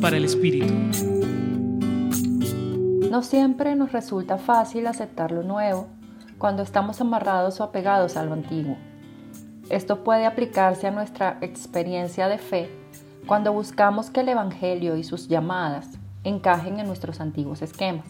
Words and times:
Para 0.00 0.16
el 0.16 0.24
Espíritu. 0.24 0.72
No 3.10 3.22
siempre 3.22 3.76
nos 3.76 3.92
resulta 3.92 4.38
fácil 4.38 4.86
aceptar 4.86 5.30
lo 5.30 5.42
nuevo 5.42 5.88
cuando 6.38 6.62
estamos 6.62 7.00
amarrados 7.02 7.60
o 7.60 7.64
apegados 7.64 8.16
a 8.16 8.24
lo 8.24 8.32
antiguo. 8.32 8.76
Esto 9.68 10.02
puede 10.02 10.24
aplicarse 10.24 10.86
a 10.86 10.90
nuestra 10.90 11.36
experiencia 11.42 12.28
de 12.28 12.38
fe 12.38 12.70
cuando 13.26 13.52
buscamos 13.52 14.10
que 14.10 14.20
el 14.20 14.30
Evangelio 14.30 14.96
y 14.96 15.04
sus 15.04 15.28
llamadas 15.28 15.86
encajen 16.24 16.80
en 16.80 16.86
nuestros 16.86 17.20
antiguos 17.20 17.60
esquemas. 17.60 18.08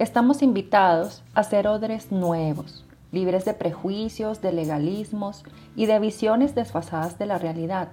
Estamos 0.00 0.42
invitados 0.42 1.22
a 1.34 1.44
ser 1.44 1.68
odres 1.68 2.10
nuevos, 2.10 2.84
libres 3.12 3.44
de 3.44 3.54
prejuicios, 3.54 4.42
de 4.42 4.52
legalismos 4.52 5.44
y 5.76 5.86
de 5.86 6.00
visiones 6.00 6.56
desfasadas 6.56 7.16
de 7.16 7.26
la 7.26 7.38
realidad, 7.38 7.88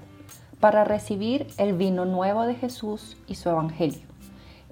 para 0.60 0.84
recibir 0.84 1.48
el 1.58 1.74
vino 1.74 2.06
nuevo 2.06 2.46
de 2.46 2.56
Jesús 2.56 3.18
y 3.28 3.36
su 3.36 3.50
Evangelio, 3.50 4.08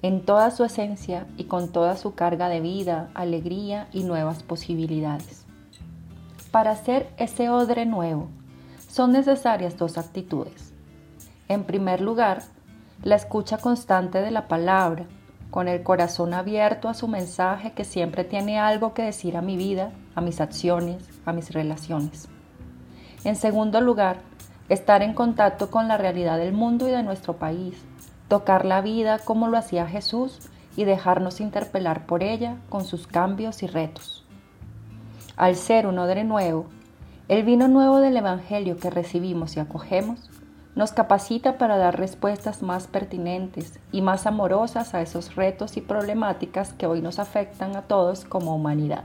en 0.02 0.24
toda 0.24 0.50
su 0.50 0.64
esencia 0.64 1.26
y 1.36 1.44
con 1.44 1.72
toda 1.72 1.96
su 1.96 2.14
carga 2.14 2.48
de 2.48 2.60
vida, 2.60 3.10
alegría 3.14 3.88
y 3.92 4.02
nuevas 4.02 4.42
posibilidades. 4.42 5.44
Para 6.50 6.72
hacer 6.72 7.10
ese 7.16 7.48
odre 7.50 7.86
nuevo, 7.86 8.28
son 8.88 9.12
necesarias 9.12 9.76
dos 9.76 9.98
actitudes. 9.98 10.72
En 11.48 11.64
primer 11.64 12.00
lugar, 12.00 12.42
la 13.02 13.16
escucha 13.16 13.58
constante 13.58 14.20
de 14.20 14.30
la 14.30 14.48
palabra, 14.48 15.06
con 15.50 15.68
el 15.68 15.82
corazón 15.82 16.34
abierto 16.34 16.88
a 16.88 16.94
su 16.94 17.08
mensaje 17.08 17.72
que 17.72 17.84
siempre 17.84 18.24
tiene 18.24 18.58
algo 18.58 18.92
que 18.92 19.02
decir 19.02 19.36
a 19.36 19.42
mi 19.42 19.56
vida, 19.56 19.92
a 20.14 20.20
mis 20.20 20.40
acciones, 20.40 21.08
a 21.24 21.32
mis 21.32 21.50
relaciones. 21.52 22.28
En 23.24 23.36
segundo 23.36 23.80
lugar, 23.80 24.18
estar 24.68 25.02
en 25.02 25.14
contacto 25.14 25.70
con 25.70 25.88
la 25.88 25.96
realidad 25.96 26.38
del 26.38 26.52
mundo 26.52 26.88
y 26.88 26.90
de 26.90 27.02
nuestro 27.02 27.34
país, 27.36 27.74
tocar 28.28 28.64
la 28.64 28.80
vida 28.80 29.18
como 29.18 29.48
lo 29.48 29.56
hacía 29.56 29.86
Jesús 29.86 30.38
y 30.76 30.84
dejarnos 30.84 31.40
interpelar 31.40 32.06
por 32.06 32.22
ella 32.22 32.56
con 32.68 32.84
sus 32.84 33.06
cambios 33.06 33.62
y 33.62 33.66
retos. 33.66 34.24
Al 35.36 35.56
ser 35.56 35.86
un 35.86 35.98
odre 35.98 36.24
nuevo, 36.24 36.66
el 37.28 37.42
vino 37.42 37.68
nuevo 37.68 38.00
del 38.00 38.16
Evangelio 38.16 38.76
que 38.78 38.90
recibimos 38.90 39.56
y 39.56 39.60
acogemos 39.60 40.30
nos 40.78 40.92
capacita 40.92 41.58
para 41.58 41.76
dar 41.76 41.98
respuestas 41.98 42.62
más 42.62 42.86
pertinentes 42.86 43.80
y 43.90 44.00
más 44.00 44.26
amorosas 44.26 44.94
a 44.94 45.02
esos 45.02 45.34
retos 45.34 45.76
y 45.76 45.80
problemáticas 45.80 46.72
que 46.72 46.86
hoy 46.86 47.02
nos 47.02 47.18
afectan 47.18 47.74
a 47.74 47.82
todos 47.82 48.24
como 48.24 48.54
humanidad. 48.54 49.02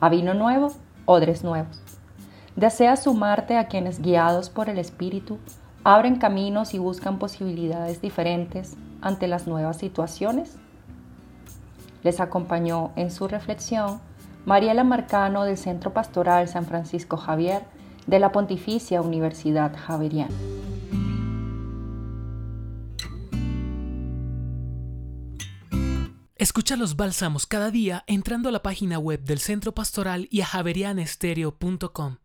A 0.00 0.08
vino 0.08 0.32
nuevo, 0.32 0.72
odres 1.04 1.44
nuevos. 1.44 1.83
¿Deseas 2.56 3.02
sumarte 3.02 3.56
a 3.56 3.66
quienes 3.66 4.00
guiados 4.00 4.48
por 4.48 4.68
el 4.68 4.78
Espíritu 4.78 5.38
abren 5.82 6.16
caminos 6.16 6.72
y 6.72 6.78
buscan 6.78 7.18
posibilidades 7.18 8.00
diferentes 8.00 8.76
ante 9.00 9.26
las 9.26 9.48
nuevas 9.48 9.76
situaciones? 9.78 10.56
Les 12.04 12.20
acompañó 12.20 12.92
en 12.94 13.10
su 13.10 13.26
reflexión 13.26 14.00
Mariela 14.44 14.84
Marcano 14.84 15.44
del 15.44 15.56
Centro 15.56 15.92
Pastoral 15.92 16.46
San 16.46 16.64
Francisco 16.64 17.16
Javier 17.16 17.62
de 18.06 18.20
la 18.20 18.30
Pontificia 18.30 19.02
Universidad 19.02 19.74
Javeriana. 19.76 20.34
Escucha 26.36 26.76
los 26.76 26.94
bálsamos 26.94 27.46
cada 27.46 27.70
día 27.70 28.04
entrando 28.06 28.48
a 28.48 28.52
la 28.52 28.62
página 28.62 28.98
web 28.98 29.24
del 29.24 29.38
Centro 29.38 29.72
Pastoral 29.72 30.28
y 30.30 30.42
a 30.42 30.46
javerianestereo.com. 30.46 32.16